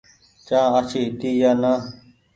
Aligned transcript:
چآن 0.45 0.65
آڇي 0.77 0.99
هيتي 1.05 1.31
يا 1.41 1.51
نآ۔ 1.61 1.73